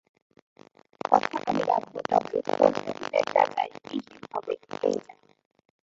কথা 1.05 1.37
আমি 1.47 1.63
রাখব, 1.63 1.93
তবে 2.09 2.37
পনর 2.47 2.71
দিনের 2.85 3.25
জায়গায় 3.33 3.71
বিশ 3.83 4.03
দিন 4.07 4.23
হবে, 4.33 4.53
এই 4.83 4.95
যা। 4.97 5.13